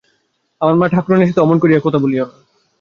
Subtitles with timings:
[0.61, 2.33] আমার মা-ঠাকরুনের কথা অমন করিয়া বলিয়ো না।